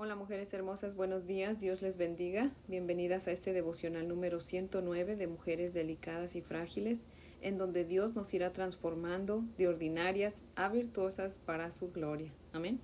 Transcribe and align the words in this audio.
Hola 0.00 0.14
mujeres 0.14 0.54
hermosas, 0.54 0.94
buenos 0.94 1.26
días, 1.26 1.58
Dios 1.58 1.82
les 1.82 1.96
bendiga. 1.96 2.52
Bienvenidas 2.68 3.26
a 3.26 3.32
este 3.32 3.52
devocional 3.52 4.06
número 4.06 4.38
109 4.38 5.16
de 5.16 5.26
Mujeres 5.26 5.74
Delicadas 5.74 6.36
y 6.36 6.40
Frágiles, 6.40 7.02
en 7.40 7.58
donde 7.58 7.84
Dios 7.84 8.14
nos 8.14 8.32
irá 8.32 8.52
transformando 8.52 9.42
de 9.56 9.66
ordinarias 9.66 10.36
a 10.54 10.68
virtuosas 10.68 11.36
para 11.44 11.72
su 11.72 11.90
gloria. 11.90 12.32
Amén. 12.52 12.78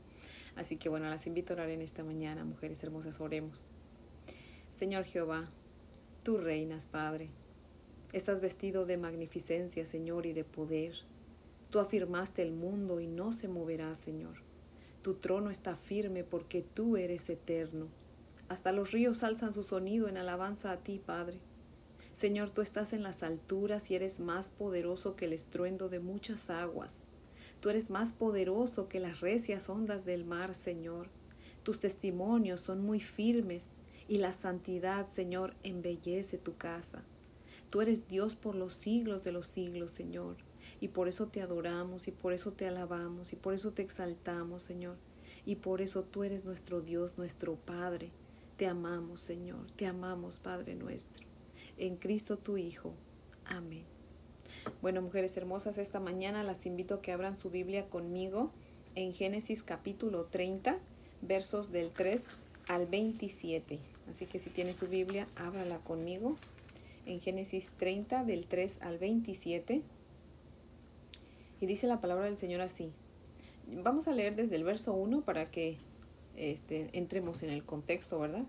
Así 0.57 0.77
que 0.77 0.89
bueno, 0.89 1.09
las 1.09 1.29
invito 1.29 1.53
a 1.53 1.55
orar 1.55 1.71
en 1.71 1.83
esta 1.83 2.03
mañana, 2.03 2.45
mujeres 2.45 2.83
hermosas, 2.83 3.21
oremos. 3.21 3.69
Señor 4.75 5.05
Jehová, 5.05 5.49
tú 6.25 6.39
reinas, 6.39 6.87
Padre. 6.87 7.31
Estás 8.13 8.41
vestido 8.41 8.87
de 8.87 8.97
magnificencia, 8.97 9.87
Señor, 9.87 10.27
y 10.27 10.33
de 10.33 10.43
poder. 10.43 10.95
Tú 11.71 11.79
afirmaste 11.79 12.43
el 12.43 12.51
mundo 12.51 12.99
y 12.99 13.07
no 13.07 13.33
se 13.33 13.47
moverá, 13.47 13.95
Señor. 13.95 14.35
Tu 15.05 15.13
trono 15.13 15.51
está 15.51 15.75
firme 15.77 16.25
porque 16.25 16.63
tú 16.63 16.97
eres 16.97 17.29
eterno. 17.29 17.89
Hasta 18.49 18.73
los 18.73 18.91
ríos 18.91 19.23
alzan 19.23 19.53
su 19.53 19.63
sonido 19.63 20.09
en 20.09 20.17
alabanza 20.17 20.73
a 20.73 20.79
ti, 20.79 20.99
Padre. 20.99 21.41
Señor, 22.15 22.53
tú 22.53 22.63
estás 22.63 22.95
en 22.95 23.03
las 23.03 23.23
alturas 23.23 23.91
y 23.91 23.97
eres 23.97 24.19
más 24.19 24.51
poderoso 24.51 25.15
que 25.15 25.27
el 25.27 25.35
estruendo 25.35 25.91
de 25.91 26.01
muchas 26.01 26.49
aguas. 26.49 27.01
Tú 27.61 27.69
eres 27.69 27.91
más 27.91 28.15
poderoso 28.15 28.89
que 28.89 28.99
las 28.99 29.21
recias 29.21 29.69
ondas 29.69 30.07
del 30.07 30.25
mar, 30.25 30.55
Señor. 30.55 31.09
Tus 31.65 31.81
testimonios 31.81 32.63
son 32.63 32.83
muy 32.83 33.01
firmes 33.01 33.69
y 34.09 34.17
la 34.17 34.33
santidad, 34.33 35.07
Señor, 35.13 35.53
embellece 35.65 36.39
tu 36.39 36.57
casa. 36.57 37.03
Tú 37.69 37.83
eres 37.83 38.09
Dios 38.09 38.37
por 38.37 38.55
los 38.55 38.73
siglos 38.73 39.23
de 39.23 39.33
los 39.33 39.49
siglos, 39.49 39.91
Señor 39.91 40.37
y 40.81 40.89
por 40.89 41.09
eso 41.09 41.27
te 41.27 41.41
adoramos 41.41 42.09
y 42.09 42.13
por 42.13 42.33
eso 42.33 42.53
te 42.53 42.67
alabamos 42.67 43.33
y 43.33 43.37
por 43.37 43.55
eso 43.55 43.73
te 43.73 43.83
exaltamos, 43.83 44.63
Señor. 44.63 44.97
Y 45.47 45.57
por 45.57 45.83
eso 45.83 46.03
tú 46.03 46.25
eres 46.25 46.45
nuestro 46.45 46.81
Dios, 46.81 47.19
nuestro 47.19 47.55
Padre. 47.57 48.11
Te 48.57 48.67
amamos, 48.67 49.21
Señor, 49.21 49.71
te 49.77 49.87
amamos, 49.87 50.39
Padre 50.39 50.75
nuestro. 50.75 51.27
En 51.77 51.97
Cristo 51.97 52.37
tu 52.37 52.57
Hijo. 52.57 52.93
Amén. 53.45 53.85
Bueno, 54.81 55.03
mujeres 55.03 55.37
hermosas, 55.37 55.79
esta 55.79 56.01
mañana 56.01 56.43
las 56.45 56.65
invito 56.67 56.95
a 56.95 57.03
que 57.03 57.13
abran 57.13 57.35
su 57.35 57.51
Biblia 57.51 57.87
conmigo 57.89 58.51
en 58.95 59.13
Génesis 59.13 59.63
capítulo 59.63 60.25
30, 60.27 60.79
versos 61.21 61.73
del 61.73 61.91
3 61.91 62.25
al 62.69 62.87
27. 62.87 63.79
Así 64.11 64.27
que 64.27 64.39
si 64.39 64.51
tiene 64.51 64.75
su 64.75 64.87
Biblia, 64.87 65.27
ábrala 65.37 65.79
conmigo 65.79 66.37
en 67.07 67.21
Génesis 67.21 67.71
30 67.79 68.25
del 68.25 68.47
3 68.47 68.79
al 68.83 68.99
27. 68.99 69.83
Y 71.65 71.67
dice 71.67 71.87
la 71.87 71.99
palabra 71.99 72.27
del 72.27 72.37
Señor 72.37 72.61
así. 72.61 72.93
Vamos 73.67 74.07
a 74.07 74.13
leer 74.13 74.37
desde 74.37 74.55
el 74.55 74.65
verso 74.65 74.93
1 74.93 75.23
para 75.23 75.51
que 75.51 75.79
este, 76.37 76.91
entremos 76.93 77.43
en 77.43 77.49
el 77.49 77.65
contexto, 77.65 78.19
¿verdad? 78.19 78.45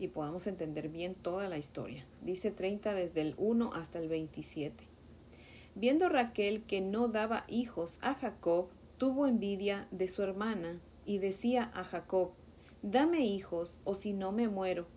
Y 0.00 0.08
podamos 0.08 0.48
entender 0.48 0.88
bien 0.88 1.14
toda 1.14 1.48
la 1.48 1.56
historia. 1.56 2.04
Dice 2.20 2.50
30 2.50 2.94
desde 2.94 3.20
el 3.20 3.36
1 3.38 3.74
hasta 3.74 4.00
el 4.00 4.08
27. 4.08 4.74
Viendo 5.76 6.08
Raquel 6.08 6.64
que 6.64 6.80
no 6.80 7.06
daba 7.06 7.44
hijos 7.46 7.96
a 8.00 8.14
Jacob, 8.14 8.70
tuvo 8.96 9.28
envidia 9.28 9.86
de 9.92 10.08
su 10.08 10.24
hermana 10.24 10.80
y 11.06 11.18
decía 11.18 11.70
a 11.74 11.84
Jacob, 11.84 12.32
Dame 12.82 13.24
hijos, 13.24 13.76
o 13.84 13.94
si 13.94 14.12
no 14.12 14.32
me 14.32 14.48
muero. 14.48 14.88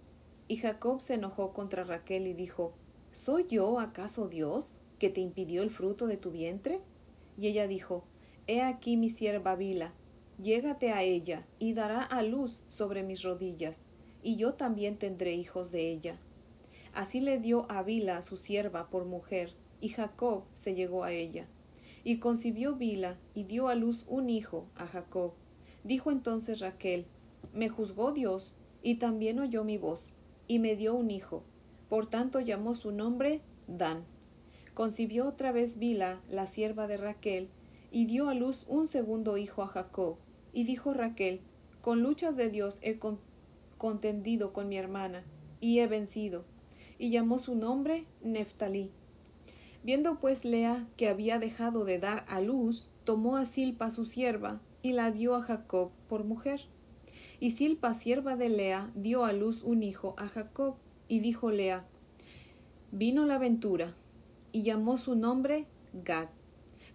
Y 0.48 0.56
Jacob 0.56 1.00
se 1.00 1.14
enojó 1.14 1.54
contra 1.54 1.84
Raquel 1.84 2.26
y 2.26 2.34
dijo, 2.34 2.74
¿Soy 3.12 3.46
yo 3.48 3.80
acaso 3.80 4.28
Dios 4.30 4.80
que 4.98 5.12
te 5.12 5.22
impidió 5.22 5.62
el 5.62 5.70
fruto 5.70 6.08
de 6.08 6.18
tu 6.18 6.32
vientre? 6.32 6.82
Y 7.42 7.48
ella 7.48 7.68
dijo, 7.68 8.04
He 8.46 8.62
aquí 8.62 8.98
mi 8.98 9.10
sierva 9.10 9.56
Bila, 9.56 9.96
llégate 10.40 10.92
a 10.92 11.02
ella, 11.02 11.48
y 11.58 11.74
dará 11.74 12.04
a 12.04 12.22
luz 12.22 12.62
sobre 12.68 13.02
mis 13.02 13.24
rodillas, 13.24 13.82
y 14.22 14.36
yo 14.36 14.54
también 14.54 14.98
tendré 14.98 15.34
hijos 15.34 15.72
de 15.72 15.90
ella. 15.90 16.20
Así 16.94 17.20
le 17.20 17.40
dio 17.40 17.66
a 17.72 17.82
Bila 17.82 18.22
su 18.22 18.38
sierva 18.38 18.92
por 18.92 19.06
mujer, 19.06 19.56
y 19.80 19.90
Jacob 19.90 20.44
se 20.54 20.76
llegó 20.76 21.04
a 21.04 21.14
ella. 21.14 21.48
Y 22.04 22.20
concibió 22.20 22.76
Bila, 22.76 23.18
y 23.34 23.46
dio 23.46 23.70
a 23.70 23.74
luz 23.74 24.06
un 24.08 24.30
hijo 24.30 24.68
a 24.76 24.86
Jacob. 24.86 25.34
Dijo 25.84 26.12
entonces 26.12 26.60
Raquel, 26.60 27.08
Me 27.56 27.70
juzgó 27.70 28.12
Dios, 28.12 28.54
y 28.84 28.98
también 29.00 29.40
oyó 29.40 29.64
mi 29.64 29.80
voz, 29.80 30.14
y 30.48 30.60
me 30.60 30.76
dio 30.76 30.94
un 30.94 31.10
hijo. 31.10 31.42
Por 31.90 32.06
tanto 32.06 32.40
llamó 32.40 32.76
su 32.76 32.92
nombre 32.92 33.42
Dan 33.66 34.06
concibió 34.74 35.28
otra 35.28 35.52
vez 35.52 35.78
Bila, 35.78 36.22
la 36.30 36.46
sierva 36.46 36.88
de 36.88 36.98
Raquel, 36.98 37.50
y 37.92 38.06
dio 38.06 38.30
a 38.30 38.34
luz 38.34 38.66
un 38.68 38.88
segundo 38.88 39.38
hijo 39.38 39.62
a 39.64 39.68
Jacob. 39.68 40.18
Y 40.54 40.64
dijo 40.64 40.94
Raquel, 40.94 41.42
con 41.82 42.02
luchas 42.02 42.36
de 42.36 42.50
Dios 42.50 42.78
he 42.82 43.00
contendido 43.78 44.54
con 44.54 44.70
mi 44.70 44.78
hermana, 44.78 45.24
y 45.60 45.80
he 45.80 45.88
vencido. 45.88 46.46
Y 46.98 47.10
llamó 47.10 47.40
su 47.40 47.56
nombre 47.56 48.06
Neftalí. 48.22 48.92
Viendo 49.84 50.20
pues 50.20 50.46
Lea 50.46 50.88
que 50.96 51.08
había 51.08 51.40
dejado 51.40 51.86
de 51.86 51.98
dar 51.98 52.24
a 52.28 52.40
luz, 52.40 52.88
tomó 53.04 53.38
a 53.38 53.46
Silpa 53.46 53.90
su 53.90 54.06
sierva, 54.06 54.62
y 54.84 54.94
la 54.94 55.12
dio 55.12 55.36
a 55.36 55.42
Jacob 55.42 55.92
por 56.08 56.24
mujer. 56.24 56.62
Y 57.40 57.52
Silpa, 57.52 57.94
sierva 57.96 58.36
de 58.36 58.50
Lea, 58.50 58.92
dio 58.96 59.26
a 59.26 59.34
luz 59.34 59.64
un 59.64 59.82
hijo 59.82 60.14
a 60.18 60.28
Jacob, 60.28 60.76
y 61.08 61.20
dijo 61.20 61.50
Lea, 61.50 61.86
Vino 62.92 63.26
la 63.26 63.38
ventura, 63.38 63.96
y 64.52 64.64
llamó 64.64 64.98
su 64.98 65.16
nombre 65.16 65.66
Gad. 65.94 66.30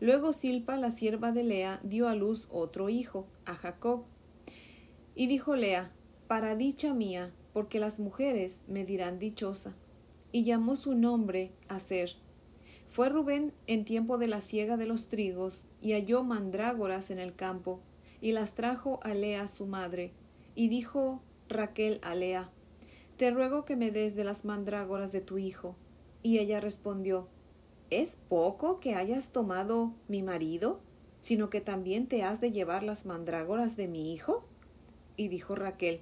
Luego 0.01 0.33
Silpa, 0.33 0.77
la 0.77 0.91
sierva 0.91 1.33
de 1.33 1.43
Lea, 1.43 1.81
dio 1.83 2.09
a 2.09 2.15
luz 2.15 2.47
otro 2.51 2.89
hijo, 2.89 3.27
a 3.47 3.55
Jacob. 3.55 4.05
Y 5.15 5.27
dijo 5.27 5.57
Lea, 5.57 5.91
para 6.27 6.55
dicha 6.55 6.93
mía, 6.93 7.33
porque 7.53 7.81
las 7.81 7.99
mujeres 7.99 8.61
me 8.69 8.85
dirán 8.85 9.19
dichosa. 9.19 9.75
Y 10.33 10.45
llamó 10.45 10.77
su 10.77 10.95
nombre 10.95 11.53
Aser. 11.69 12.11
Fue 12.91 13.09
Rubén 13.09 13.53
en 13.67 13.85
tiempo 13.85 14.19
de 14.19 14.27
la 14.27 14.41
siega 14.43 14.77
de 14.77 14.87
los 14.87 15.09
trigos, 15.09 15.63
y 15.81 15.93
halló 15.93 16.25
mandrágoras 16.25 17.11
en 17.11 17.19
el 17.19 17.35
campo, 17.35 17.81
y 18.21 18.33
las 18.33 18.55
trajo 18.55 19.01
a 19.03 19.15
Lea 19.15 19.49
su 19.49 19.67
madre. 19.67 20.13
Y 20.55 20.69
dijo 20.69 21.23
Raquel 21.49 22.01
a 22.03 22.15
Lea, 22.15 22.51
Te 23.17 23.31
ruego 23.31 23.65
que 23.65 23.77
me 23.77 23.91
des 23.91 24.15
de 24.15 24.25
las 24.25 24.45
mandrágoras 24.45 25.13
de 25.13 25.23
tu 25.23 25.39
hijo. 25.39 25.77
Y 26.23 26.39
ella 26.39 26.61
respondió, 26.61 27.29
¿Es 27.91 28.17
poco 28.29 28.81
que 28.81 28.95
hayas 28.97 29.29
tomado 29.29 29.95
mi 30.09 30.21
marido, 30.21 30.81
sino 31.21 31.51
que 31.51 31.61
también 31.61 32.09
te 32.09 32.25
has 32.25 32.41
de 32.41 32.51
llevar 32.51 32.83
las 32.83 33.07
mandrágoras 33.07 33.77
de 33.77 33.87
mi 33.87 34.13
hijo? 34.13 34.45
Y 35.17 35.29
dijo 35.29 35.55
Raquel, 35.55 36.01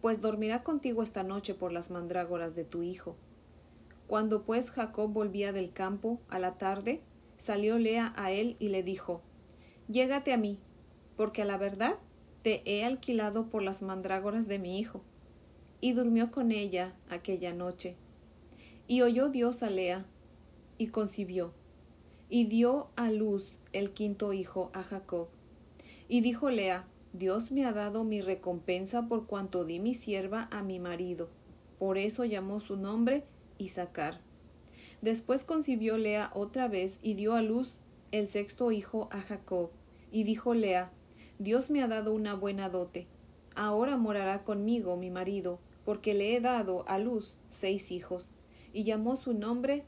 Pues 0.00 0.22
dormirá 0.22 0.62
contigo 0.62 1.02
esta 1.02 1.24
noche 1.24 1.52
por 1.52 1.72
las 1.72 1.90
mandrágoras 1.90 2.54
de 2.54 2.64
tu 2.64 2.82
hijo. 2.82 3.16
Cuando 4.06 4.44
pues 4.44 4.70
Jacob 4.70 5.12
volvía 5.12 5.52
del 5.52 5.72
campo 5.72 6.20
a 6.28 6.38
la 6.38 6.56
tarde, 6.56 7.02
salió 7.36 7.78
Lea 7.78 8.14
a 8.16 8.32
él 8.32 8.56
y 8.58 8.70
le 8.70 8.82
dijo, 8.82 9.20
Llégate 9.88 10.32
a 10.32 10.38
mí, 10.38 10.58
porque 11.18 11.42
a 11.42 11.44
la 11.44 11.58
verdad 11.58 11.96
te 12.40 12.62
he 12.64 12.82
alquilado 12.82 13.50
por 13.50 13.62
las 13.62 13.82
mandrágoras 13.82 14.48
de 14.48 14.58
mi 14.58 14.78
hijo. 14.78 15.02
Y 15.82 15.92
durmió 15.92 16.30
con 16.30 16.50
ella 16.50 16.94
aquella 17.10 17.52
noche. 17.52 17.94
Y 18.86 19.02
oyó 19.02 19.28
Dios 19.28 19.62
a 19.62 19.68
Lea, 19.68 20.06
y 20.78 20.88
concibió, 20.88 21.52
y 22.28 22.44
dio 22.44 22.88
a 22.96 23.10
luz 23.10 23.56
el 23.72 23.90
quinto 23.90 24.32
hijo 24.32 24.70
a 24.74 24.82
Jacob. 24.82 25.28
Y 26.08 26.20
dijo 26.20 26.50
Lea, 26.50 26.86
Dios 27.12 27.50
me 27.50 27.64
ha 27.64 27.72
dado 27.72 28.04
mi 28.04 28.20
recompensa 28.20 29.08
por 29.08 29.26
cuanto 29.26 29.64
di 29.64 29.78
mi 29.78 29.94
sierva 29.94 30.48
a 30.50 30.62
mi 30.62 30.78
marido. 30.78 31.28
Por 31.78 31.98
eso 31.98 32.24
llamó 32.24 32.60
su 32.60 32.76
nombre 32.76 33.24
Isaacar. 33.58 34.20
Después 35.02 35.44
concibió 35.44 35.98
Lea 35.98 36.30
otra 36.34 36.68
vez 36.68 36.98
y 37.02 37.14
dio 37.14 37.34
a 37.34 37.42
luz 37.42 37.72
el 38.12 38.28
sexto 38.28 38.72
hijo 38.72 39.08
a 39.12 39.20
Jacob. 39.20 39.70
Y 40.10 40.24
dijo 40.24 40.54
Lea, 40.54 40.90
Dios 41.38 41.70
me 41.70 41.82
ha 41.82 41.88
dado 41.88 42.12
una 42.12 42.34
buena 42.34 42.68
dote. 42.68 43.06
Ahora 43.54 43.96
morará 43.96 44.44
conmigo 44.44 44.96
mi 44.96 45.10
marido, 45.10 45.58
porque 45.84 46.14
le 46.14 46.34
he 46.34 46.40
dado 46.40 46.86
a 46.88 46.98
luz 46.98 47.38
seis 47.48 47.90
hijos. 47.90 48.28
Y 48.72 48.84
llamó 48.84 49.16
su 49.16 49.32
nombre 49.32 49.84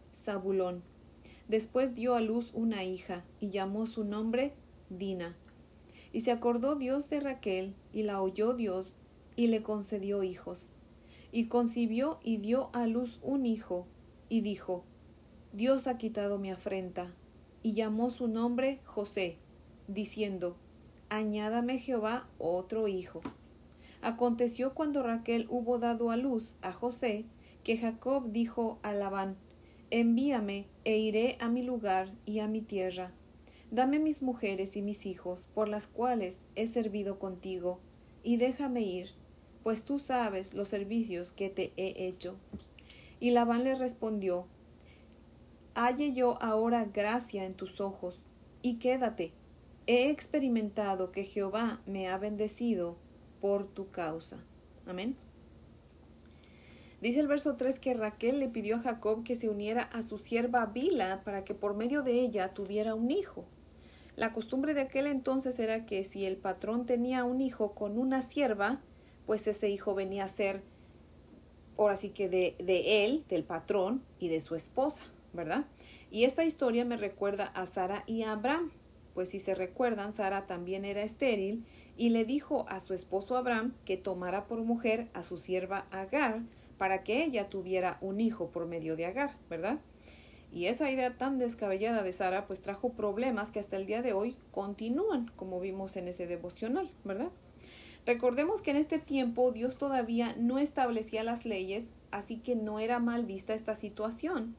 Después 1.48 1.94
dio 1.94 2.14
a 2.14 2.20
luz 2.20 2.50
una 2.52 2.84
hija 2.84 3.24
y 3.40 3.50
llamó 3.50 3.86
su 3.86 4.04
nombre 4.04 4.52
Dina. 4.90 5.36
Y 6.12 6.20
se 6.20 6.30
acordó 6.30 6.76
Dios 6.76 7.08
de 7.08 7.20
Raquel 7.20 7.74
y 7.92 8.02
la 8.02 8.20
oyó 8.20 8.54
Dios 8.54 8.96
y 9.36 9.46
le 9.46 9.62
concedió 9.62 10.22
hijos. 10.22 10.66
Y 11.32 11.46
concibió 11.46 12.18
y 12.22 12.38
dio 12.38 12.70
a 12.72 12.86
luz 12.86 13.18
un 13.22 13.46
hijo 13.46 13.86
y 14.28 14.40
dijo, 14.40 14.84
Dios 15.52 15.86
ha 15.86 15.96
quitado 15.96 16.38
mi 16.38 16.50
afrenta. 16.50 17.12
Y 17.62 17.72
llamó 17.72 18.10
su 18.10 18.28
nombre 18.28 18.80
José, 18.84 19.36
diciendo, 19.88 20.56
Añádame 21.08 21.78
Jehová 21.78 22.28
otro 22.38 22.88
hijo. 22.88 23.22
Aconteció 24.02 24.74
cuando 24.74 25.02
Raquel 25.02 25.46
hubo 25.48 25.78
dado 25.78 26.10
a 26.10 26.16
luz 26.16 26.52
a 26.62 26.72
José, 26.72 27.24
que 27.64 27.76
Jacob 27.76 28.30
dijo 28.30 28.78
a 28.82 28.92
Labán, 28.92 29.36
Envíame 29.90 30.66
e 30.84 30.98
iré 30.98 31.38
a 31.40 31.48
mi 31.48 31.62
lugar 31.62 32.10
y 32.26 32.40
a 32.40 32.46
mi 32.46 32.60
tierra. 32.60 33.10
Dame 33.70 33.98
mis 33.98 34.22
mujeres 34.22 34.76
y 34.76 34.82
mis 34.82 35.06
hijos, 35.06 35.48
por 35.54 35.68
las 35.68 35.86
cuales 35.86 36.40
he 36.56 36.66
servido 36.66 37.18
contigo, 37.18 37.80
y 38.22 38.36
déjame 38.36 38.82
ir, 38.82 39.10
pues 39.62 39.84
tú 39.84 39.98
sabes 39.98 40.52
los 40.52 40.68
servicios 40.68 41.32
que 41.32 41.48
te 41.48 41.72
he 41.76 42.06
hecho. 42.06 42.36
Y 43.18 43.30
Labán 43.30 43.64
le 43.64 43.74
respondió, 43.74 44.46
Halle 45.74 46.12
yo 46.12 46.42
ahora 46.42 46.84
gracia 46.84 47.46
en 47.46 47.54
tus 47.54 47.80
ojos, 47.80 48.20
y 48.60 48.74
quédate. 48.74 49.32
He 49.86 50.10
experimentado 50.10 51.12
que 51.12 51.24
Jehová 51.24 51.80
me 51.86 52.08
ha 52.08 52.18
bendecido 52.18 52.96
por 53.40 53.66
tu 53.66 53.90
causa. 53.90 54.36
Amén. 54.86 55.16
Dice 57.00 57.20
el 57.20 57.28
verso 57.28 57.54
3 57.54 57.78
que 57.78 57.94
Raquel 57.94 58.40
le 58.40 58.48
pidió 58.48 58.76
a 58.76 58.80
Jacob 58.80 59.22
que 59.22 59.36
se 59.36 59.48
uniera 59.48 59.82
a 59.82 60.02
su 60.02 60.18
sierva 60.18 60.66
Bila 60.66 61.22
para 61.24 61.44
que 61.44 61.54
por 61.54 61.74
medio 61.74 62.02
de 62.02 62.20
ella 62.20 62.54
tuviera 62.54 62.94
un 62.94 63.12
hijo. 63.12 63.44
La 64.16 64.32
costumbre 64.32 64.74
de 64.74 64.80
aquel 64.80 65.06
entonces 65.06 65.60
era 65.60 65.86
que 65.86 66.02
si 66.02 66.26
el 66.26 66.36
patrón 66.36 66.86
tenía 66.86 67.22
un 67.22 67.40
hijo 67.40 67.72
con 67.72 67.98
una 67.98 68.20
sierva, 68.20 68.80
pues 69.26 69.46
ese 69.46 69.70
hijo 69.70 69.94
venía 69.94 70.24
a 70.24 70.28
ser, 70.28 70.62
ahora 71.76 71.96
sí 71.96 72.10
que 72.10 72.28
de, 72.28 72.56
de 72.58 73.04
él, 73.04 73.24
del 73.28 73.44
patrón 73.44 74.02
y 74.18 74.26
de 74.26 74.40
su 74.40 74.56
esposa, 74.56 75.02
¿verdad? 75.32 75.66
Y 76.10 76.24
esta 76.24 76.44
historia 76.44 76.84
me 76.84 76.96
recuerda 76.96 77.44
a 77.44 77.66
Sara 77.66 78.02
y 78.08 78.22
a 78.22 78.32
Abraham, 78.32 78.72
pues 79.14 79.28
si 79.28 79.38
se 79.38 79.54
recuerdan, 79.54 80.12
Sara 80.12 80.46
también 80.46 80.84
era 80.84 81.02
estéril 81.02 81.64
y 81.96 82.10
le 82.10 82.24
dijo 82.24 82.66
a 82.68 82.80
su 82.80 82.94
esposo 82.94 83.36
Abraham 83.36 83.74
que 83.84 83.96
tomara 83.96 84.48
por 84.48 84.62
mujer 84.62 85.08
a 85.14 85.22
su 85.22 85.38
sierva 85.38 85.86
Agar 85.92 86.42
para 86.78 87.02
que 87.02 87.24
ella 87.24 87.48
tuviera 87.48 87.98
un 88.00 88.20
hijo 88.20 88.50
por 88.50 88.66
medio 88.66 88.96
de 88.96 89.06
Agar, 89.06 89.36
¿verdad? 89.50 89.80
Y 90.50 90.66
esa 90.66 90.90
idea 90.90 91.18
tan 91.18 91.38
descabellada 91.38 92.02
de 92.02 92.12
Sara 92.12 92.46
pues 92.46 92.62
trajo 92.62 92.92
problemas 92.92 93.52
que 93.52 93.60
hasta 93.60 93.76
el 93.76 93.84
día 93.84 94.00
de 94.00 94.14
hoy 94.14 94.36
continúan, 94.50 95.30
como 95.36 95.60
vimos 95.60 95.96
en 95.96 96.08
ese 96.08 96.26
devocional, 96.26 96.90
¿verdad? 97.04 97.30
Recordemos 98.06 98.62
que 98.62 98.70
en 98.70 98.78
este 98.78 98.98
tiempo 98.98 99.52
Dios 99.52 99.76
todavía 99.76 100.34
no 100.38 100.58
establecía 100.58 101.22
las 101.22 101.44
leyes, 101.44 101.88
así 102.10 102.38
que 102.38 102.56
no 102.56 102.80
era 102.80 103.00
mal 103.00 103.26
vista 103.26 103.52
esta 103.52 103.76
situación, 103.76 104.56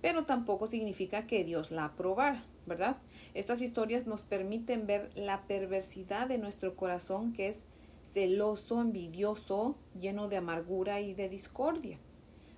pero 0.00 0.24
tampoco 0.24 0.68
significa 0.68 1.26
que 1.26 1.42
Dios 1.42 1.72
la 1.72 1.86
aprobara, 1.86 2.44
¿verdad? 2.66 2.98
Estas 3.34 3.60
historias 3.60 4.06
nos 4.06 4.22
permiten 4.22 4.86
ver 4.86 5.10
la 5.16 5.42
perversidad 5.48 6.28
de 6.28 6.38
nuestro 6.38 6.76
corazón 6.76 7.32
que 7.32 7.48
es 7.48 7.64
celoso, 8.12 8.80
envidioso, 8.80 9.76
lleno 9.98 10.28
de 10.28 10.36
amargura 10.36 11.00
y 11.00 11.14
de 11.14 11.28
discordia. 11.28 11.98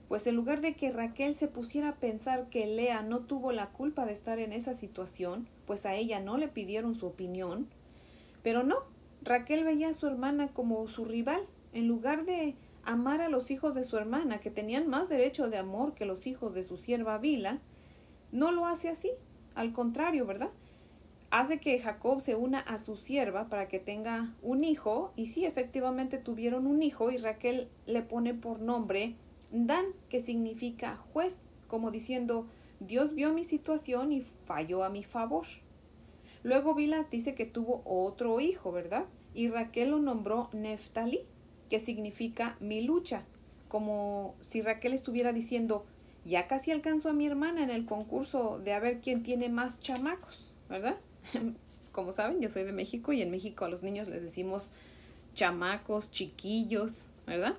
Pues 0.09 0.27
en 0.27 0.37
lugar 0.37 0.61
de 0.61 0.75
que 0.75 0.91
Raquel 0.91 1.35
se 1.35 1.49
pusiera 1.49 1.91
a 1.91 1.97
pensar 1.97 2.49
que 2.49 2.67
Lea 2.67 3.03
no 3.03 3.21
tuvo 3.21 3.53
la 3.53 3.71
culpa 3.71 4.05
de 4.05 4.13
estar 4.13 4.39
en 4.39 4.53
esa 4.53 4.75
situación, 4.75 5.49
pues 5.67 5.87
a 5.87 5.95
ella 5.95 6.21
no 6.21 6.37
le 6.37 6.49
pidieron 6.49 6.95
su 6.95 7.07
opinión, 7.07 7.69
pero 8.43 8.63
no, 8.63 8.77
Raquel 9.23 9.65
veía 9.65 9.89
a 9.89 9.95
su 9.95 10.07
hermana 10.07 10.49
como 10.49 10.87
su 10.89 11.05
rival, 11.05 11.41
en 11.73 11.89
lugar 11.89 12.27
de 12.27 12.55
amar 12.85 13.23
a 13.23 13.31
los 13.31 13.51
hijos 13.51 13.75
de 13.75 13.85
su 13.85 13.97
hermana, 13.97 14.41
que 14.41 14.51
tenían 14.51 14.89
más 14.89 15.09
derecho 15.09 15.49
de 15.49 15.57
amor 15.57 15.95
que 15.95 16.05
los 16.05 16.27
hijos 16.27 16.55
de 16.55 16.63
su 16.63 16.77
sierva 16.77 17.17
Vila, 17.19 17.61
no 18.31 18.53
lo 18.53 18.67
hace 18.67 18.91
así, 18.91 19.13
al 19.55 19.73
contrario, 19.73 20.27
¿verdad? 20.27 20.51
Hace 21.37 21.59
que 21.59 21.81
Jacob 21.81 22.21
se 22.21 22.37
una 22.37 22.61
a 22.61 22.79
su 22.79 22.97
sierva 22.97 23.49
para 23.49 23.67
que 23.67 23.81
tenga 23.81 24.33
un 24.41 24.63
hijo, 24.63 25.13
y 25.17 25.27
sí, 25.27 25.45
efectivamente 25.45 26.17
tuvieron 26.17 26.65
un 26.65 26.81
hijo, 26.81 27.11
y 27.11 27.17
Raquel 27.17 27.67
le 27.87 28.03
pone 28.03 28.35
por 28.35 28.61
nombre 28.61 29.17
Dan, 29.51 29.85
que 30.09 30.21
significa 30.21 31.03
juez, 31.13 31.41
como 31.67 31.91
diciendo, 31.91 32.47
Dios 32.79 33.17
vio 33.17 33.33
mi 33.33 33.43
situación 33.43 34.13
y 34.13 34.21
falló 34.21 34.85
a 34.85 34.91
mi 34.91 35.03
favor. 35.03 35.45
Luego 36.45 36.77
Bila 36.77 37.03
dice 37.11 37.35
que 37.35 37.47
tuvo 37.47 37.83
otro 37.85 38.39
hijo, 38.39 38.71
¿verdad? 38.71 39.07
Y 39.35 39.49
Raquel 39.49 39.91
lo 39.91 39.99
nombró 39.99 40.51
Neftalí, 40.53 41.23
que 41.69 41.81
significa 41.81 42.57
mi 42.61 42.81
lucha, 42.81 43.25
como 43.67 44.37
si 44.41 44.63
Raquel 44.63 44.93
estuviera 44.93 45.33
diciendo, 45.33 45.85
ya 46.25 46.47
casi 46.47 46.71
alcanzó 46.71 47.09
a 47.09 47.13
mi 47.13 47.27
hermana 47.27 47.65
en 47.65 47.71
el 47.71 47.87
concurso 47.87 48.61
de 48.63 48.73
a 48.73 48.79
ver 48.79 49.01
quién 49.01 49.25
tiene 49.25 49.49
más 49.49 49.81
chamacos, 49.81 50.53
¿verdad? 50.69 50.97
Como 51.93 52.13
saben, 52.13 52.41
yo 52.41 52.51
soy 52.51 52.65
de 52.65 52.73
México 52.73 53.13
y 53.13 53.23
en 53.23 53.31
México 53.31 53.65
a 53.65 53.69
los 53.69 53.83
niños 53.83 54.09
les 54.09 54.23
decimos 54.23 54.71
chamacos, 55.35 56.11
chiquillos, 56.11 57.03
¿verdad? 57.27 57.57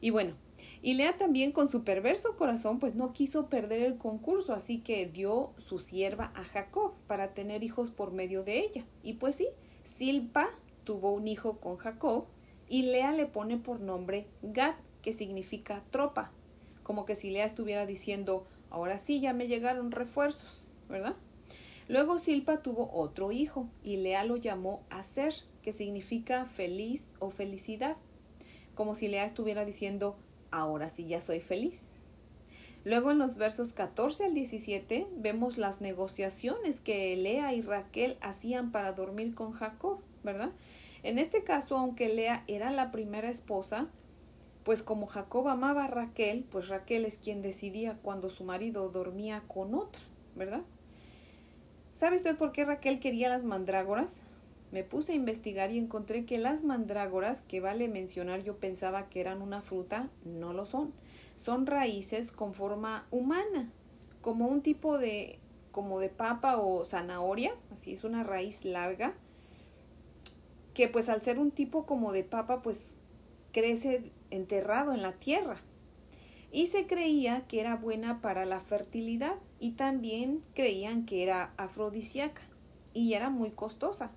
Y 0.00 0.10
bueno, 0.10 0.34
y 0.82 0.94
Lea 0.94 1.16
también 1.16 1.52
con 1.52 1.68
su 1.68 1.84
perverso 1.84 2.36
corazón 2.36 2.78
pues 2.78 2.94
no 2.94 3.12
quiso 3.12 3.48
perder 3.48 3.82
el 3.82 3.96
concurso, 3.96 4.54
así 4.54 4.78
que 4.78 5.06
dio 5.06 5.52
su 5.58 5.78
sierva 5.78 6.32
a 6.34 6.44
Jacob 6.44 6.92
para 7.06 7.34
tener 7.34 7.62
hijos 7.62 7.90
por 7.90 8.12
medio 8.12 8.42
de 8.44 8.60
ella. 8.60 8.84
Y 9.02 9.14
pues 9.14 9.36
sí, 9.36 9.48
Silpa 9.84 10.50
tuvo 10.84 11.12
un 11.12 11.26
hijo 11.28 11.58
con 11.58 11.76
Jacob 11.76 12.26
y 12.68 12.82
Lea 12.82 13.12
le 13.12 13.26
pone 13.26 13.56
por 13.56 13.80
nombre 13.80 14.26
Gad, 14.42 14.74
que 15.02 15.12
significa 15.12 15.82
tropa, 15.90 16.32
como 16.82 17.04
que 17.04 17.16
si 17.16 17.30
Lea 17.30 17.46
estuviera 17.46 17.86
diciendo, 17.86 18.46
ahora 18.70 18.98
sí 18.98 19.20
ya 19.20 19.32
me 19.32 19.48
llegaron 19.48 19.90
refuerzos, 19.90 20.68
¿verdad? 20.88 21.16
Luego 21.88 22.18
Silpa 22.18 22.62
tuvo 22.62 22.90
otro 22.92 23.30
hijo 23.30 23.68
y 23.84 23.96
Lea 23.96 24.24
lo 24.24 24.36
llamó 24.36 24.82
Aser, 24.90 25.34
que 25.62 25.72
significa 25.72 26.46
feliz 26.46 27.06
o 27.20 27.30
felicidad, 27.30 27.96
como 28.74 28.94
si 28.94 29.08
Lea 29.08 29.24
estuviera 29.24 29.64
diciendo, 29.64 30.16
ahora 30.50 30.88
sí 30.88 31.06
ya 31.06 31.20
soy 31.20 31.40
feliz. 31.40 31.86
Luego 32.84 33.10
en 33.10 33.18
los 33.18 33.36
versos 33.36 33.72
14 33.72 34.26
al 34.26 34.34
17 34.34 35.08
vemos 35.16 35.58
las 35.58 35.80
negociaciones 35.80 36.80
que 36.80 37.16
Lea 37.16 37.52
y 37.52 37.60
Raquel 37.60 38.16
hacían 38.20 38.70
para 38.70 38.92
dormir 38.92 39.34
con 39.34 39.52
Jacob, 39.52 40.00
¿verdad? 40.22 40.50
En 41.02 41.18
este 41.18 41.44
caso, 41.44 41.76
aunque 41.76 42.08
Lea 42.08 42.44
era 42.46 42.70
la 42.70 42.90
primera 42.90 43.28
esposa, 43.28 43.88
pues 44.64 44.82
como 44.82 45.06
Jacob 45.06 45.48
amaba 45.48 45.84
a 45.84 45.88
Raquel, 45.88 46.44
pues 46.50 46.68
Raquel 46.68 47.04
es 47.04 47.18
quien 47.18 47.42
decidía 47.42 47.98
cuando 48.02 48.30
su 48.30 48.42
marido 48.44 48.88
dormía 48.88 49.44
con 49.46 49.74
otra, 49.74 50.02
¿verdad? 50.34 50.62
¿Sabe 51.96 52.16
usted 52.16 52.36
por 52.36 52.52
qué 52.52 52.66
Raquel 52.66 53.00
quería 53.00 53.30
las 53.30 53.46
mandrágoras? 53.46 54.16
Me 54.70 54.84
puse 54.84 55.12
a 55.12 55.14
investigar 55.14 55.70
y 55.70 55.78
encontré 55.78 56.26
que 56.26 56.36
las 56.36 56.62
mandrágoras, 56.62 57.40
que 57.40 57.60
vale 57.60 57.88
mencionar 57.88 58.42
yo 58.42 58.58
pensaba 58.58 59.08
que 59.08 59.18
eran 59.22 59.40
una 59.40 59.62
fruta, 59.62 60.10
no 60.22 60.52
lo 60.52 60.66
son. 60.66 60.92
Son 61.36 61.64
raíces 61.64 62.32
con 62.32 62.52
forma 62.52 63.06
humana, 63.10 63.72
como 64.20 64.46
un 64.46 64.60
tipo 64.60 64.98
de 64.98 65.38
como 65.72 65.98
de 65.98 66.10
papa 66.10 66.58
o 66.58 66.84
zanahoria, 66.84 67.54
así 67.72 67.94
es 67.94 68.04
una 68.04 68.22
raíz 68.22 68.66
larga, 68.66 69.14
que 70.74 70.88
pues 70.88 71.08
al 71.08 71.22
ser 71.22 71.38
un 71.38 71.50
tipo 71.50 71.86
como 71.86 72.12
de 72.12 72.24
papa 72.24 72.60
pues 72.60 72.92
crece 73.52 74.12
enterrado 74.30 74.92
en 74.92 75.00
la 75.00 75.12
tierra. 75.12 75.56
Y 76.52 76.68
se 76.68 76.86
creía 76.86 77.46
que 77.46 77.60
era 77.60 77.76
buena 77.76 78.20
para 78.20 78.44
la 78.44 78.60
fertilidad 78.60 79.34
y 79.60 79.72
también 79.72 80.42
creían 80.54 81.04
que 81.04 81.22
era 81.22 81.52
afrodisíaca 81.56 82.42
y 82.94 83.14
era 83.14 83.30
muy 83.30 83.50
costosa. 83.50 84.12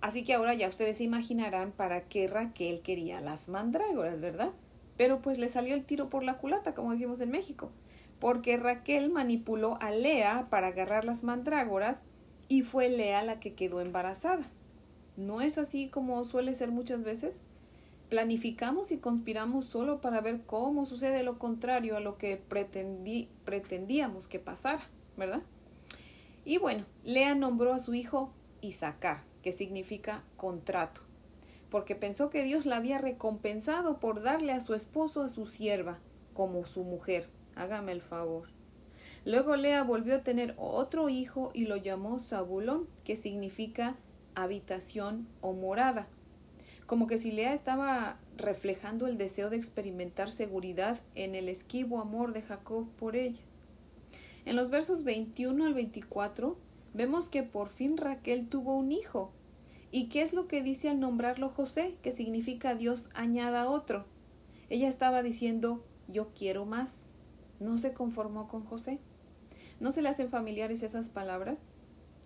Así 0.00 0.22
que 0.22 0.34
ahora 0.34 0.52
ya 0.52 0.68
ustedes 0.68 0.98
se 0.98 1.04
imaginarán 1.04 1.72
para 1.72 2.02
qué 2.08 2.26
Raquel 2.26 2.82
quería 2.82 3.22
las 3.22 3.48
mandrágoras, 3.48 4.20
¿verdad? 4.20 4.50
Pero 4.98 5.22
pues 5.22 5.38
le 5.38 5.48
salió 5.48 5.74
el 5.74 5.86
tiro 5.86 6.10
por 6.10 6.22
la 6.22 6.36
culata, 6.36 6.74
como 6.74 6.90
decimos 6.90 7.20
en 7.20 7.30
México, 7.30 7.70
porque 8.20 8.58
Raquel 8.58 9.10
manipuló 9.10 9.78
a 9.80 9.90
Lea 9.90 10.48
para 10.50 10.68
agarrar 10.68 11.06
las 11.06 11.24
mandrágoras 11.24 12.02
y 12.48 12.62
fue 12.62 12.90
Lea 12.90 13.22
la 13.22 13.40
que 13.40 13.54
quedó 13.54 13.80
embarazada. 13.80 14.44
¿No 15.16 15.40
es 15.40 15.56
así 15.56 15.88
como 15.88 16.22
suele 16.24 16.52
ser 16.54 16.70
muchas 16.70 17.02
veces? 17.02 17.42
Planificamos 18.14 18.92
y 18.92 18.98
conspiramos 18.98 19.64
solo 19.64 20.00
para 20.00 20.20
ver 20.20 20.42
cómo 20.46 20.86
sucede 20.86 21.24
lo 21.24 21.36
contrario 21.36 21.96
a 21.96 22.00
lo 22.00 22.16
que 22.16 22.36
pretendí, 22.36 23.28
pretendíamos 23.44 24.28
que 24.28 24.38
pasara, 24.38 24.84
¿verdad? 25.16 25.42
Y 26.44 26.58
bueno, 26.58 26.84
Lea 27.02 27.34
nombró 27.34 27.72
a 27.72 27.80
su 27.80 27.92
hijo 27.92 28.32
Isaacar, 28.60 29.24
que 29.42 29.50
significa 29.50 30.22
contrato, 30.36 31.00
porque 31.70 31.96
pensó 31.96 32.30
que 32.30 32.44
Dios 32.44 32.66
la 32.66 32.76
había 32.76 32.98
recompensado 32.98 33.98
por 33.98 34.22
darle 34.22 34.52
a 34.52 34.60
su 34.60 34.74
esposo 34.74 35.24
a 35.24 35.28
su 35.28 35.44
sierva 35.44 35.98
como 36.34 36.64
su 36.66 36.84
mujer. 36.84 37.28
Hágame 37.56 37.90
el 37.90 38.00
favor. 38.00 38.46
Luego 39.24 39.56
Lea 39.56 39.82
volvió 39.82 40.14
a 40.14 40.22
tener 40.22 40.54
otro 40.56 41.08
hijo 41.08 41.50
y 41.52 41.64
lo 41.66 41.74
llamó 41.78 42.20
Zabulón, 42.20 42.86
que 43.02 43.16
significa 43.16 43.96
habitación 44.36 45.26
o 45.40 45.52
morada. 45.52 46.06
Como 46.86 47.06
que 47.06 47.18
si 47.18 47.32
Lea 47.32 47.54
estaba 47.54 48.18
reflejando 48.36 49.06
el 49.06 49.16
deseo 49.16 49.50
de 49.50 49.56
experimentar 49.56 50.32
seguridad 50.32 51.00
en 51.14 51.34
el 51.34 51.48
esquivo 51.48 52.00
amor 52.00 52.32
de 52.32 52.42
Jacob 52.42 52.88
por 52.98 53.16
ella. 53.16 53.42
En 54.44 54.56
los 54.56 54.70
versos 54.70 55.04
21 55.04 55.64
al 55.64 55.74
24 55.74 56.58
vemos 56.92 57.28
que 57.28 57.42
por 57.42 57.70
fin 57.70 57.96
Raquel 57.96 58.48
tuvo 58.48 58.76
un 58.76 58.92
hijo. 58.92 59.32
¿Y 59.90 60.08
qué 60.08 60.22
es 60.22 60.32
lo 60.32 60.48
que 60.48 60.62
dice 60.62 60.88
al 60.88 61.00
nombrarlo 61.00 61.48
José, 61.48 61.96
que 62.02 62.12
significa 62.12 62.74
Dios 62.74 63.08
añada 63.14 63.70
otro? 63.70 64.04
Ella 64.68 64.88
estaba 64.88 65.22
diciendo, 65.22 65.84
yo 66.08 66.32
quiero 66.34 66.66
más. 66.66 66.98
¿No 67.60 67.78
se 67.78 67.92
conformó 67.92 68.48
con 68.48 68.64
José? 68.64 68.98
¿No 69.80 69.92
se 69.92 70.02
le 70.02 70.08
hacen 70.08 70.28
familiares 70.28 70.82
esas 70.82 71.08
palabras? 71.08 71.66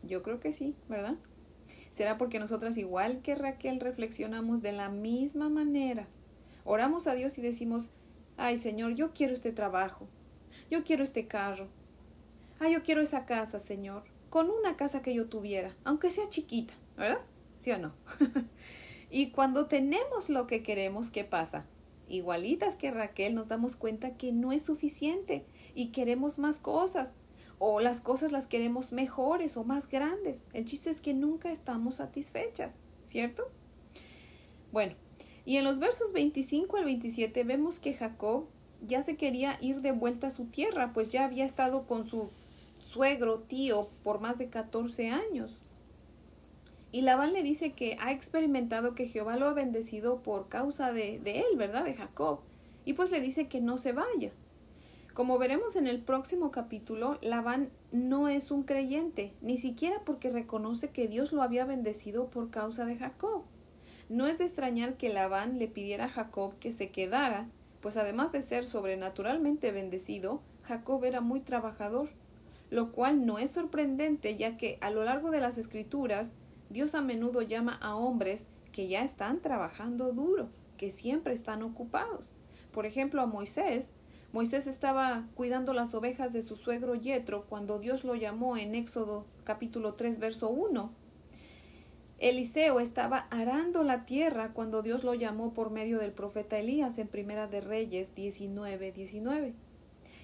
Yo 0.03 0.23
creo 0.23 0.41
que 0.41 0.53
sí, 0.53 0.75
¿verdad? 0.89 1.17
¿Será 1.91 2.19
porque 2.19 2.39
nosotras 2.39 2.77
igual 2.77 3.21
que 3.23 3.35
Raquel 3.35 3.81
reflexionamos 3.81 4.63
de 4.63 4.73
la 4.73 4.89
misma 4.89 5.49
manera? 5.49 6.07
Oramos 6.65 7.07
a 7.07 7.15
Dios 7.15 7.39
y 7.39 7.43
decimos, 7.43 7.89
ay 8.37 8.57
Señor, 8.57 8.95
yo 8.95 9.13
quiero 9.13 9.35
este 9.35 9.53
trabajo, 9.53 10.07
yo 10.71 10.85
quiero 10.85 11.03
este 11.03 11.27
carro, 11.27 11.69
ay 12.61 12.75
yo 12.75 12.83
quiero 12.83 13.01
esa 13.01 13.25
casa, 13.25 13.59
Señor, 13.59 14.05
con 14.31 14.51
una 14.51 14.77
casa 14.77 15.03
que 15.03 15.15
yo 15.15 15.27
tuviera, 15.27 15.75
aunque 15.85 16.11
sea 16.11 16.29
chiquita, 16.29 16.75
¿verdad? 16.97 17.21
¿Sí 17.57 17.73
o 17.73 17.79
no? 17.79 17.95
y 19.11 19.31
cuando 19.31 19.67
tenemos 19.67 20.29
lo 20.29 20.47
que 20.47 20.63
queremos, 20.63 21.11
¿qué 21.11 21.25
pasa? 21.25 21.65
Igualitas 22.09 22.77
que 22.77 22.91
Raquel 22.91 23.35
nos 23.35 23.49
damos 23.49 23.77
cuenta 23.77 24.17
que 24.17 24.33
no 24.33 24.53
es 24.53 24.63
suficiente 24.63 25.45
y 25.75 25.89
queremos 25.89 26.39
más 26.39 26.59
cosas 26.59 27.13
o 27.59 27.81
las 27.81 28.01
cosas 28.01 28.33
las 28.33 28.47
queremos 28.47 28.93
mejores 28.93 29.57
o 29.57 29.65
más 29.65 29.89
grandes. 29.89 30.43
El 30.53 30.65
chiste 30.65 30.91
es 30.91 31.01
que 31.01 31.15
nunca 31.15 31.51
estamos 31.51 31.97
satisfechas, 31.97 32.75
¿cierto? 33.05 33.51
Bueno, 34.73 34.95
y 35.45 35.57
en 35.57 35.65
los 35.65 35.79
versos 35.79 36.13
25 36.13 36.77
al 36.77 36.85
27 36.85 37.43
vemos 37.45 37.79
que 37.79 37.95
Jacob 37.95 38.47
ya 38.87 39.03
se 39.03 39.17
quería 39.17 39.57
ir 39.61 39.81
de 39.81 39.93
vuelta 39.93 40.29
a 40.29 40.31
su 40.31 40.45
tierra, 40.45 40.93
pues 40.93 41.11
ya 41.11 41.25
había 41.25 41.45
estado 41.45 41.87
con 41.87 42.07
su 42.07 42.31
suegro, 42.85 43.41
tío, 43.41 43.89
por 44.05 44.21
más 44.21 44.39
de 44.39 44.49
14 44.49 45.11
años. 45.11 45.61
Y 46.93 47.03
Labán 47.03 47.33
le 47.33 47.43
dice 47.43 47.73
que 47.73 47.97
ha 48.01 48.13
experimentado 48.13 48.95
que 48.95 49.09
Jehová 49.09 49.37
lo 49.37 49.47
ha 49.47 49.53
bendecido 49.53 50.23
por 50.23 50.49
causa 50.49 50.93
de, 50.93 51.19
de 51.19 51.41
él, 51.41 51.57
¿verdad? 51.57 51.85
De 51.85 51.95
Jacob. 51.95 52.41
Y 52.85 52.95
pues 52.95 53.11
le 53.11 53.21
dice 53.21 53.49
que 53.49 53.61
no 53.61 53.77
se 53.77 53.93
vaya. 53.93 54.33
Como 55.19 55.37
veremos 55.37 55.75
en 55.75 55.89
el 55.89 55.99
próximo 56.01 56.53
capítulo, 56.53 57.19
Labán 57.23 57.71
no 57.91 58.29
es 58.29 58.53
un 58.53 58.63
creyente, 58.63 59.33
ni 59.41 59.59
siquiera 59.59 60.01
porque 60.05 60.31
reconoce 60.31 60.91
que 60.91 61.09
Dios 61.09 61.33
lo 61.33 61.43
había 61.43 61.65
bendecido 61.65 62.31
por 62.31 62.51
causa 62.51 62.85
de 62.85 62.97
Jacob. 62.97 63.43
No 64.09 64.29
es 64.29 64.39
de 64.39 64.45
extrañar 64.45 64.97
que 64.97 65.09
Labán 65.09 65.59
le 65.59 65.67
pidiera 65.67 66.05
a 66.05 66.09
Jacob 66.09 66.55
que 66.61 66.71
se 66.71 66.91
quedara, 66.91 67.49
pues 67.81 67.97
además 67.97 68.31
de 68.31 68.43
ser 68.43 68.65
sobrenaturalmente 68.65 69.73
bendecido, 69.73 70.41
Jacob 70.63 71.05
era 71.05 71.21
muy 71.21 71.41
trabajador, 71.41 72.11
lo 72.71 72.93
cual 72.93 73.27
no 73.27 73.41
es 73.41 73.51
sorprendente 73.51 74.37
ya 74.37 74.57
que 74.57 74.79
a 74.81 74.91
lo 74.91 75.03
largo 75.03 75.33
de 75.33 75.41
las 75.41 75.59
escrituras 75.59 76.31
Dios 76.71 76.95
a 76.95 77.01
menudo 77.01 77.43
llama 77.43 77.77
a 77.83 77.97
hombres 77.97 78.47
que 78.71 78.87
ya 78.87 79.03
están 79.03 79.41
trabajando 79.41 80.13
duro, 80.13 80.49
que 80.77 80.93
siempre 80.93 81.35
están 81.35 81.65
ocupados. 81.65 82.35
Por 82.71 82.87
ejemplo, 82.87 83.21
a 83.21 83.27
Moisés 83.27 83.91
Moisés 84.31 84.67
estaba 84.67 85.27
cuidando 85.35 85.73
las 85.73 85.95
ovejas 85.95 86.35
de 86.35 86.43
su 86.43 86.55
suegro 86.55 86.95
Yetro 86.95 87.47
cuando 87.47 87.79
Dios 87.79 88.05
lo 88.05 88.15
llamó 88.15 88.59
en 88.59 88.75
Éxodo 88.75 89.25
capítulo 89.45 89.95
3 89.95 90.19
verso 90.19 90.51
1. 90.51 90.93
Eliseo 92.19 92.79
estaba 92.79 93.27
arando 93.31 93.85
la 93.85 94.05
tierra 94.05 94.53
cuando 94.53 94.83
Dios 94.83 95.03
lo 95.03 95.15
llamó 95.15 95.55
por 95.55 95.71
medio 95.71 95.99
del 95.99 96.13
profeta 96.13 96.59
Elías 96.59 96.99
en 96.99 97.09
Primera 97.09 97.47
de 97.47 97.63
Reyes 97.63 98.15
19 98.15 98.93
19. 98.93 99.55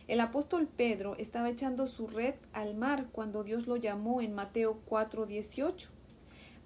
El 0.07 0.21
apóstol 0.21 0.69
Pedro 0.69 1.17
estaba 1.17 1.49
echando 1.49 1.87
su 1.87 2.07
red 2.07 2.35
al 2.53 2.75
mar 2.75 3.07
cuando 3.11 3.43
Dios 3.43 3.67
lo 3.67 3.77
llamó 3.77 4.21
en 4.21 4.35
Mateo 4.35 4.81
4 4.85 5.25
18. 5.25 5.89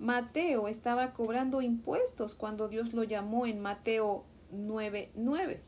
Mateo 0.00 0.66
estaba 0.66 1.12
cobrando 1.12 1.62
impuestos 1.62 2.34
cuando 2.34 2.66
Dios 2.66 2.94
lo 2.94 3.04
llamó 3.04 3.46
en 3.46 3.60
Mateo 3.60 4.24
9 4.50 5.12
9. 5.14 5.67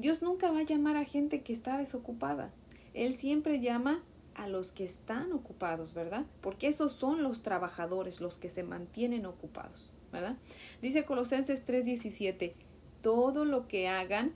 Dios 0.00 0.22
nunca 0.22 0.50
va 0.50 0.60
a 0.60 0.64
llamar 0.64 0.96
a 0.96 1.04
gente 1.04 1.42
que 1.42 1.52
está 1.52 1.76
desocupada. 1.76 2.50
Él 2.94 3.14
siempre 3.14 3.60
llama 3.60 4.02
a 4.34 4.48
los 4.48 4.72
que 4.72 4.84
están 4.84 5.32
ocupados, 5.32 5.92
¿verdad? 5.92 6.24
Porque 6.40 6.68
esos 6.68 6.92
son 6.92 7.22
los 7.22 7.42
trabajadores, 7.42 8.22
los 8.22 8.38
que 8.38 8.48
se 8.48 8.62
mantienen 8.62 9.26
ocupados, 9.26 9.92
¿verdad? 10.10 10.38
Dice 10.80 11.04
Colosenses 11.04 11.66
3:17, 11.66 12.54
todo 13.02 13.44
lo 13.44 13.68
que 13.68 13.88
hagan, 13.88 14.32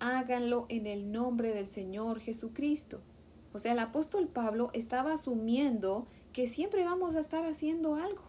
háganlo 0.00 0.66
en 0.68 0.88
el 0.88 1.12
nombre 1.12 1.54
del 1.54 1.68
Señor 1.68 2.18
Jesucristo. 2.18 3.00
O 3.52 3.60
sea, 3.60 3.70
el 3.72 3.78
apóstol 3.78 4.26
Pablo 4.26 4.70
estaba 4.72 5.12
asumiendo 5.12 6.08
que 6.32 6.48
siempre 6.48 6.84
vamos 6.84 7.14
a 7.14 7.20
estar 7.20 7.44
haciendo 7.46 7.94
algo. 7.94 8.24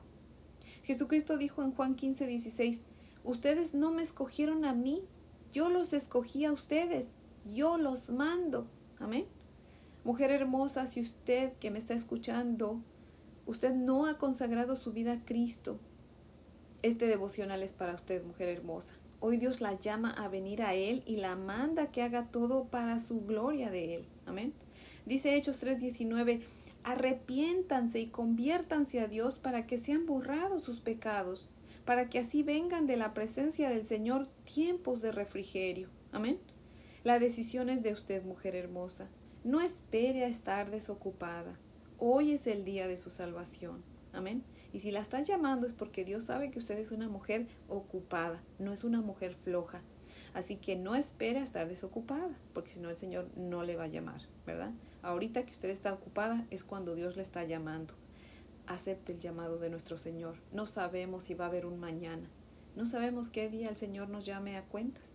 Jesucristo 0.83 1.37
dijo 1.37 1.63
en 1.63 1.71
Juan 1.71 1.95
15:16, 1.95 2.81
ustedes 3.23 3.73
no 3.73 3.89
me 3.89 4.03
escogieron 4.03 4.65
a 4.65 4.73
mí, 4.73 5.01
yo 5.55 5.69
los 5.69 5.93
escogí 5.93 6.43
a 6.43 6.51
ustedes, 6.51 7.11
yo 7.53 7.77
los 7.77 8.09
mando. 8.09 8.67
Amén. 8.99 9.25
Mujer 10.03 10.29
hermosa, 10.29 10.85
si 10.85 10.99
usted 10.99 11.53
que 11.61 11.71
me 11.71 11.79
está 11.79 11.93
escuchando, 11.93 12.81
usted 13.45 13.73
no 13.73 14.05
ha 14.05 14.17
consagrado 14.17 14.75
su 14.75 14.91
vida 14.91 15.13
a 15.13 15.23
Cristo, 15.23 15.79
este 16.81 17.07
devocional 17.07 17.63
es 17.63 17.71
para 17.71 17.93
usted, 17.93 18.21
mujer 18.25 18.49
hermosa. 18.49 18.95
Hoy 19.21 19.37
Dios 19.37 19.61
la 19.61 19.79
llama 19.79 20.11
a 20.11 20.27
venir 20.27 20.61
a 20.61 20.73
Él 20.73 21.03
y 21.05 21.15
la 21.15 21.37
manda 21.37 21.89
que 21.89 22.01
haga 22.01 22.25
todo 22.25 22.65
para 22.65 22.99
su 22.99 23.21
gloria 23.21 23.71
de 23.71 23.95
Él. 23.95 24.05
Amén. 24.25 24.51
Dice 25.05 25.37
Hechos 25.37 25.61
3:19, 25.61 26.41
arrepiéntanse 26.83 28.01
y 28.01 28.07
conviértanse 28.07 28.99
a 28.99 29.07
Dios 29.07 29.37
para 29.37 29.65
que 29.67 29.77
sean 29.77 30.05
borrados 30.05 30.63
sus 30.63 30.81
pecados 30.81 31.47
para 31.85 32.09
que 32.09 32.19
así 32.19 32.43
vengan 32.43 32.87
de 32.87 32.97
la 32.97 33.13
presencia 33.13 33.69
del 33.69 33.85
Señor 33.85 34.27
tiempos 34.43 35.01
de 35.01 35.11
refrigerio. 35.11 35.89
Amén. 36.11 36.39
La 37.03 37.19
decisión 37.19 37.69
es 37.69 37.83
de 37.83 37.93
usted, 37.93 38.23
mujer 38.23 38.55
hermosa. 38.55 39.07
No 39.43 39.61
espere 39.61 40.25
a 40.25 40.27
estar 40.27 40.71
desocupada. 40.71 41.59
Hoy 41.99 42.31
es 42.31 42.47
el 42.47 42.65
día 42.65 42.87
de 42.87 42.97
su 42.97 43.11
salvación. 43.11 43.83
Amén. 44.11 44.43
Y 44.73 44.79
si 44.79 44.91
la 44.91 44.99
está 44.99 45.21
llamando 45.21 45.67
es 45.67 45.73
porque 45.73 46.03
Dios 46.03 46.25
sabe 46.25 46.49
que 46.49 46.57
usted 46.57 46.79
es 46.79 46.91
una 46.91 47.07
mujer 47.07 47.47
ocupada, 47.69 48.43
no 48.59 48.73
es 48.73 48.83
una 48.83 49.01
mujer 49.01 49.35
floja. 49.35 49.81
Así 50.33 50.57
que 50.57 50.75
no 50.75 50.95
espere 50.95 51.39
a 51.39 51.43
estar 51.43 51.67
desocupada, 51.67 52.37
porque 52.53 52.71
si 52.71 52.79
no 52.79 52.89
el 52.89 52.97
Señor 52.97 53.29
no 53.37 53.63
le 53.63 53.75
va 53.75 53.85
a 53.85 53.87
llamar, 53.87 54.21
¿verdad? 54.45 54.71
Ahorita 55.01 55.45
que 55.45 55.51
usted 55.51 55.69
está 55.69 55.93
ocupada 55.93 56.45
es 56.49 56.63
cuando 56.63 56.95
Dios 56.95 57.15
le 57.15 57.21
está 57.21 57.43
llamando 57.43 57.93
acepte 58.67 59.13
el 59.13 59.19
llamado 59.19 59.57
de 59.57 59.69
nuestro 59.69 59.97
Señor. 59.97 60.35
No 60.51 60.67
sabemos 60.67 61.23
si 61.23 61.33
va 61.33 61.45
a 61.45 61.47
haber 61.49 61.65
un 61.65 61.79
mañana. 61.79 62.29
No 62.75 62.85
sabemos 62.85 63.29
qué 63.29 63.49
día 63.49 63.69
el 63.69 63.77
Señor 63.77 64.09
nos 64.09 64.25
llame 64.25 64.57
a 64.57 64.63
cuentas. 64.63 65.13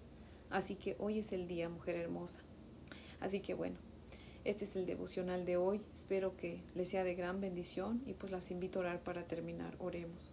Así 0.50 0.74
que 0.74 0.96
hoy 0.98 1.18
es 1.18 1.32
el 1.32 1.46
día, 1.46 1.68
mujer 1.68 1.96
hermosa. 1.96 2.40
Así 3.20 3.40
que 3.40 3.54
bueno, 3.54 3.76
este 4.44 4.64
es 4.64 4.76
el 4.76 4.86
devocional 4.86 5.44
de 5.44 5.56
hoy. 5.56 5.80
Espero 5.92 6.36
que 6.36 6.62
les 6.74 6.88
sea 6.88 7.04
de 7.04 7.14
gran 7.14 7.40
bendición 7.40 8.02
y 8.06 8.14
pues 8.14 8.32
las 8.32 8.50
invito 8.50 8.78
a 8.78 8.82
orar 8.82 9.00
para 9.02 9.24
terminar. 9.24 9.76
Oremos. 9.78 10.32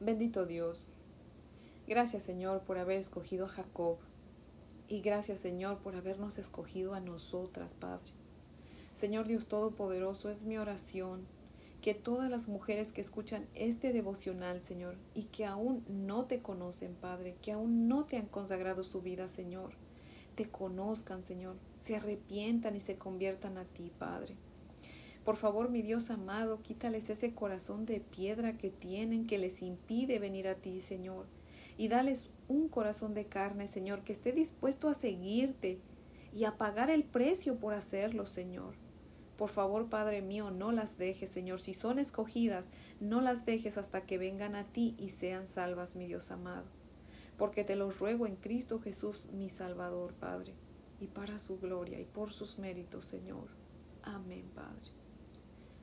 Bendito 0.00 0.46
Dios. 0.46 0.92
Gracias 1.88 2.22
Señor 2.22 2.62
por 2.62 2.78
haber 2.78 2.98
escogido 2.98 3.46
a 3.46 3.48
Jacob. 3.48 3.98
Y 4.86 5.00
gracias 5.00 5.40
Señor 5.40 5.78
por 5.78 5.96
habernos 5.96 6.38
escogido 6.38 6.94
a 6.94 7.00
nosotras, 7.00 7.74
Padre. 7.74 8.12
Señor 8.94 9.26
Dios 9.26 9.46
Todopoderoso, 9.46 10.30
es 10.30 10.44
mi 10.44 10.56
oración 10.56 11.26
que 11.80 11.94
todas 11.94 12.30
las 12.30 12.48
mujeres 12.48 12.92
que 12.92 13.00
escuchan 13.00 13.46
este 13.54 13.92
devocional, 13.92 14.62
Señor, 14.62 14.96
y 15.14 15.24
que 15.24 15.44
aún 15.44 15.84
no 15.88 16.24
te 16.24 16.40
conocen, 16.40 16.94
Padre, 16.94 17.36
que 17.40 17.52
aún 17.52 17.86
no 17.88 18.04
te 18.04 18.16
han 18.16 18.26
consagrado 18.26 18.82
su 18.82 19.00
vida, 19.00 19.28
Señor, 19.28 19.72
te 20.34 20.48
conozcan, 20.48 21.24
Señor, 21.24 21.56
se 21.78 21.96
arrepientan 21.96 22.76
y 22.76 22.80
se 22.80 22.96
conviertan 22.96 23.58
a 23.58 23.64
ti, 23.64 23.92
Padre. 23.98 24.34
Por 25.24 25.36
favor, 25.36 25.68
mi 25.68 25.82
Dios 25.82 26.10
amado, 26.10 26.62
quítales 26.62 27.10
ese 27.10 27.34
corazón 27.34 27.86
de 27.86 28.00
piedra 28.00 28.56
que 28.56 28.70
tienen 28.70 29.26
que 29.26 29.38
les 29.38 29.62
impide 29.62 30.18
venir 30.18 30.48
a 30.48 30.54
ti, 30.54 30.80
Señor, 30.80 31.26
y 31.76 31.88
dales 31.88 32.24
un 32.48 32.68
corazón 32.68 33.14
de 33.14 33.26
carne, 33.26 33.68
Señor, 33.68 34.02
que 34.02 34.12
esté 34.12 34.32
dispuesto 34.32 34.88
a 34.88 34.94
seguirte 34.94 35.78
y 36.32 36.44
a 36.44 36.56
pagar 36.56 36.90
el 36.90 37.04
precio 37.04 37.56
por 37.56 37.74
hacerlo, 37.74 38.26
Señor. 38.26 38.74
Por 39.38 39.50
favor, 39.50 39.88
Padre 39.88 40.20
mío, 40.20 40.50
no 40.50 40.72
las 40.72 40.98
dejes, 40.98 41.30
Señor. 41.30 41.60
Si 41.60 41.72
son 41.72 42.00
escogidas, 42.00 42.70
no 42.98 43.20
las 43.20 43.46
dejes 43.46 43.78
hasta 43.78 44.00
que 44.00 44.18
vengan 44.18 44.56
a 44.56 44.64
ti 44.64 44.96
y 44.98 45.10
sean 45.10 45.46
salvas, 45.46 45.94
mi 45.94 46.08
Dios 46.08 46.32
amado. 46.32 46.64
Porque 47.36 47.62
te 47.62 47.76
los 47.76 48.00
ruego 48.00 48.26
en 48.26 48.34
Cristo 48.34 48.80
Jesús, 48.80 49.26
mi 49.32 49.48
Salvador, 49.48 50.12
Padre, 50.14 50.54
y 51.00 51.06
para 51.06 51.38
su 51.38 51.60
gloria 51.60 52.00
y 52.00 52.04
por 52.04 52.32
sus 52.32 52.58
méritos, 52.58 53.04
Señor. 53.04 53.46
Amén, 54.02 54.44
Padre. 54.56 54.90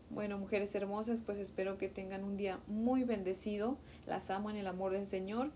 Bueno, 0.10 0.38
mujeres 0.38 0.76
hermosas, 0.76 1.22
pues 1.22 1.40
espero 1.40 1.78
que 1.78 1.88
tengan 1.88 2.26
un 2.26 2.36
día 2.36 2.60
muy 2.68 3.06
bendecido. 3.06 3.78
Las 4.06 4.32
amo 4.32 4.50
en 4.50 4.58
el 4.58 4.68
amor 4.68 4.92
del 4.92 5.08
Señor. 5.08 5.52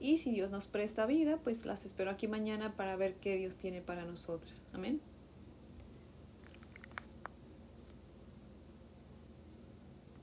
Y 0.00 0.18
si 0.18 0.32
Dios 0.32 0.50
nos 0.50 0.66
presta 0.66 1.06
vida, 1.06 1.38
pues 1.44 1.64
las 1.64 1.84
espero 1.84 2.10
aquí 2.10 2.26
mañana 2.26 2.74
para 2.74 2.96
ver 2.96 3.14
qué 3.14 3.36
Dios 3.36 3.58
tiene 3.58 3.80
para 3.80 4.04
nosotras. 4.04 4.66
Amén. 4.72 5.00